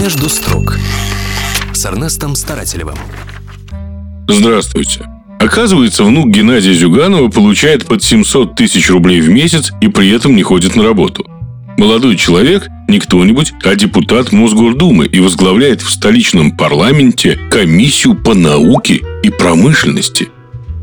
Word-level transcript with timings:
Между 0.00 0.28
строк 0.28 0.78
с 1.72 1.84
Эрнестом 1.84 2.36
Старателевым. 2.36 2.94
Здравствуйте. 4.28 5.00
Оказывается, 5.40 6.04
внук 6.04 6.28
Геннадия 6.28 6.72
Зюганова 6.72 7.28
получает 7.28 7.86
под 7.86 8.04
700 8.04 8.54
тысяч 8.54 8.88
рублей 8.88 9.20
в 9.20 9.30
месяц 9.30 9.72
и 9.80 9.88
при 9.88 10.10
этом 10.10 10.36
не 10.36 10.44
ходит 10.44 10.76
на 10.76 10.84
работу. 10.84 11.26
Молодой 11.76 12.16
человек 12.16 12.68
не 12.86 13.00
кто-нибудь, 13.00 13.52
а 13.64 13.74
депутат 13.74 14.30
Мосгордумы 14.30 15.06
и 15.06 15.18
возглавляет 15.18 15.82
в 15.82 15.90
столичном 15.90 16.56
парламенте 16.56 17.36
комиссию 17.50 18.14
по 18.14 18.34
науке 18.34 19.02
и 19.24 19.30
промышленности. 19.30 20.28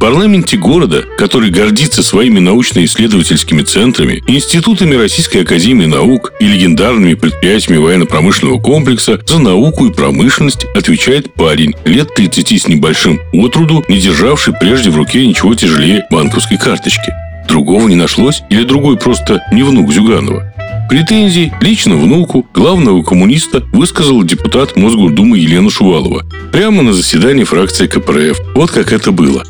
Парламенте 0.01 0.57
города, 0.57 1.03
который 1.15 1.51
гордится 1.51 2.01
своими 2.01 2.39
научно-исследовательскими 2.39 3.61
центрами, 3.61 4.23
институтами 4.25 4.95
Российской 4.95 5.43
Академии 5.43 5.85
Наук 5.85 6.33
и 6.39 6.47
легендарными 6.47 7.13
предприятиями 7.13 7.77
военно-промышленного 7.77 8.59
комплекса, 8.59 9.21
за 9.27 9.37
науку 9.37 9.85
и 9.85 9.93
промышленность 9.93 10.65
отвечает 10.73 11.31
парень 11.35 11.75
лет 11.85 12.15
30 12.15 12.63
с 12.63 12.67
небольшим 12.67 13.19
от 13.31 13.53
труду, 13.53 13.85
не 13.89 13.99
державший 13.99 14.55
прежде 14.59 14.89
в 14.89 14.97
руке 14.97 15.23
ничего 15.23 15.53
тяжелее 15.53 16.03
банковской 16.09 16.57
карточки. 16.57 17.13
Другого 17.47 17.87
не 17.87 17.95
нашлось 17.95 18.41
или 18.49 18.63
другой 18.63 18.97
просто 18.97 19.43
не 19.51 19.61
внук 19.61 19.93
Зюганова? 19.93 20.51
Претензии 20.89 21.53
лично 21.61 21.95
внуку 21.95 22.47
главного 22.55 23.03
коммуниста 23.03 23.61
высказал 23.71 24.23
депутат 24.23 24.75
Мосгордумы 24.75 25.37
Елена 25.37 25.69
Шувалова 25.69 26.25
прямо 26.51 26.81
на 26.81 26.91
заседании 26.91 27.43
фракции 27.43 27.85
КПРФ. 27.85 28.39
Вот 28.55 28.71
как 28.71 28.93
это 28.93 29.11
было. 29.11 29.43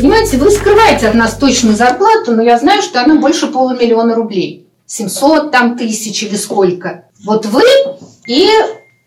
Понимаете, 0.00 0.38
вы 0.38 0.50
скрываете 0.50 1.08
от 1.08 1.14
нас 1.14 1.34
точную 1.36 1.76
зарплату, 1.76 2.32
но 2.32 2.42
я 2.42 2.58
знаю, 2.58 2.80
что 2.80 3.02
она 3.02 3.16
больше 3.16 3.48
полумиллиона 3.48 4.14
рублей. 4.14 4.66
700 4.86 5.50
там 5.50 5.76
тысяч 5.76 6.22
или 6.22 6.36
сколько. 6.36 7.04
Вот 7.22 7.44
вы 7.44 7.62
и 8.26 8.48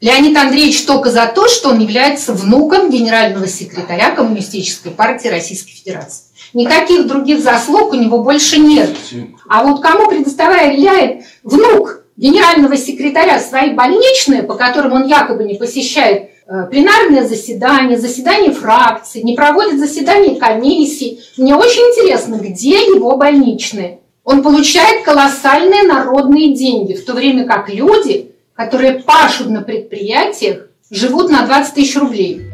Леонид 0.01 0.37
Андреевич 0.37 0.85
только 0.85 1.09
за 1.09 1.25
то, 1.25 1.47
что 1.47 1.69
он 1.69 1.79
является 1.79 2.33
внуком 2.33 2.91
генерального 2.91 3.47
секретаря 3.47 4.11
Коммунистической 4.11 4.91
партии 4.91 5.29
Российской 5.29 5.71
Федерации. 5.71 6.25
Никаких 6.53 7.07
других 7.07 7.41
заслуг 7.41 7.93
у 7.93 7.95
него 7.95 8.21
больше 8.21 8.59
нет. 8.59 8.91
А 9.49 9.63
вот 9.63 9.81
кому 9.81 10.07
предоставляет 10.07 11.23
внук 11.41 12.03
генерального 12.17 12.77
секретаря 12.77 13.39
свои 13.39 13.71
больничные, 13.71 14.43
по 14.43 14.53
которым 14.53 14.93
он 14.93 15.07
якобы 15.07 15.43
не 15.43 15.55
посещает 15.55 16.32
э, 16.47 16.67
пленарные 16.69 17.27
заседания, 17.27 17.97
заседания 17.97 18.51
фракции, 18.51 19.21
не 19.21 19.35
проводит 19.35 19.79
заседания 19.79 20.39
комиссий. 20.39 21.21
Мне 21.37 21.55
очень 21.55 21.81
интересно, 21.81 22.35
где 22.35 22.85
его 22.85 23.17
больничные. 23.17 23.99
Он 24.23 24.41
получает 24.41 25.03
колоссальные 25.03 25.83
народные 25.83 26.53
деньги, 26.55 26.93
в 26.93 27.05
то 27.05 27.13
время 27.13 27.45
как 27.45 27.69
люди, 27.69 28.31
которые 28.53 28.99
пашут 28.99 29.49
на 29.49 29.61
предприятиях, 29.61 30.67
живут 30.89 31.29
на 31.29 31.45
20 31.45 31.73
тысяч 31.73 31.95
рублей. 31.97 32.52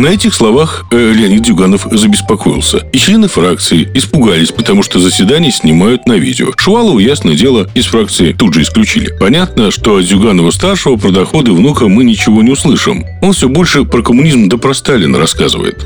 На 0.00 0.06
этих 0.06 0.32
словах 0.32 0.86
э, 0.92 1.12
Леонид 1.12 1.42
Дюганов 1.42 1.86
забеспокоился. 1.90 2.78
И 2.90 2.96
члены 2.96 3.28
фракции 3.28 3.86
испугались, 3.92 4.50
потому 4.50 4.82
что 4.82 4.98
заседание 4.98 5.52
снимают 5.52 6.06
на 6.06 6.14
видео. 6.14 6.52
Шувалову, 6.56 6.98
ясное 7.00 7.34
дело, 7.34 7.68
из 7.74 7.84
фракции 7.84 8.32
тут 8.32 8.54
же 8.54 8.62
исключили. 8.62 9.14
Понятно, 9.20 9.70
что 9.70 9.96
от 9.96 10.04
Зюганова-старшего 10.04 10.96
про 10.96 11.10
доходы 11.10 11.52
внука 11.52 11.86
мы 11.86 12.04
ничего 12.04 12.40
не 12.40 12.50
услышим. 12.52 13.04
Он 13.20 13.34
все 13.34 13.50
больше 13.50 13.84
про 13.84 14.00
коммунизм 14.00 14.48
да 14.48 14.56
про 14.56 14.72
Сталина 14.72 15.18
рассказывает. 15.18 15.82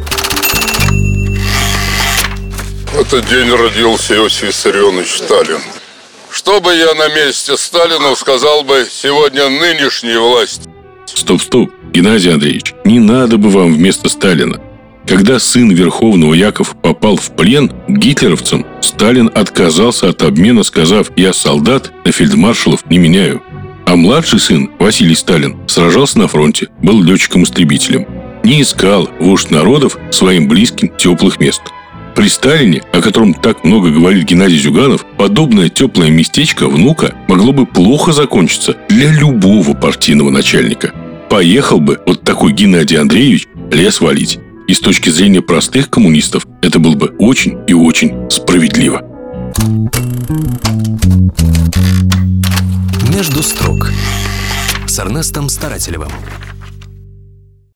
В 2.93 3.01
этот 3.01 3.28
день 3.28 3.51
родился 3.51 4.15
Иосиф 4.15 4.45
Виссарионович 4.45 5.09
Сталин. 5.09 5.59
Что 6.31 6.61
бы 6.61 6.73
я 6.73 6.95
на 6.95 7.09
месте 7.17 7.56
Сталина 7.56 8.15
сказал 8.15 8.62
бы 8.62 8.87
сегодня 8.89 9.49
нынешней 9.49 10.19
власти? 10.19 10.71
Стоп, 11.06 11.43
стоп. 11.43 11.72
Геннадий 11.94 12.32
Андреевич, 12.32 12.75
не 12.84 12.99
надо 12.99 13.38
бы 13.38 13.50
вам 13.50 13.72
вместо 13.72 14.09
Сталина. 14.09 14.60
Когда 15.06 15.38
сын 15.38 15.71
Верховного 15.71 16.34
Яков 16.34 16.75
попал 16.82 17.15
в 17.16 17.31
плен 17.37 17.71
гитлеровцам, 17.87 18.66
Сталин 18.81 19.31
отказался 19.32 20.09
от 20.09 20.22
обмена, 20.22 20.65
сказав 20.65 21.12
«Я 21.15 21.32
солдат, 21.32 21.93
на 22.05 22.10
фельдмаршалов 22.10 22.91
не 22.91 22.99
меняю». 22.99 23.43
А 23.87 23.94
младший 23.94 24.41
сын, 24.41 24.71
Василий 24.81 25.15
Сталин, 25.15 25.56
сражался 25.69 26.19
на 26.19 26.27
фронте, 26.27 26.69
был 26.82 27.00
летчиком-истребителем. 27.00 28.09
Не 28.43 28.62
искал 28.62 29.09
вождь 29.21 29.53
народов 29.53 29.97
своим 30.11 30.49
близким 30.49 30.88
теплых 30.99 31.38
мест. 31.38 31.62
При 32.16 32.28
Сталине, 32.28 32.82
о 32.93 33.03
котором 33.03 33.34
так 33.34 33.62
много 33.62 33.91
говорит 33.91 34.25
Геннадий 34.25 34.59
Зюганов, 34.59 35.06
подобное 35.16 35.69
теплое 35.69 36.11
местечко 36.11 36.66
внука 36.66 37.15
могло 37.28 37.53
бы 37.53 37.66
плохо 37.66 38.12
закончиться 38.12 38.76
для 38.88 39.12
любого 39.12 39.75
партийного 39.75 40.31
начальника– 40.31 40.93
поехал 41.34 41.81
бы 41.81 42.00
вот 42.06 42.22
такой 42.22 42.53
Геннадий 42.53 42.97
Андреевич 42.97 43.49
лес 43.72 44.00
валить. 44.00 44.39
И 44.69 44.72
с 44.72 44.78
точки 44.78 45.11
зрения 45.11 45.43
простых 45.43 45.91
коммунистов 45.91 46.47
это 46.62 46.78
было 46.78 46.95
бы 46.95 47.09
очень 47.19 47.59
и 47.67 47.75
очень 47.75 48.31
справедливо. 48.31 49.03
Между 53.12 53.43
строк 53.43 53.91
с 54.87 54.97
Эрнестом 55.00 55.49
Старателевым. 55.49 56.12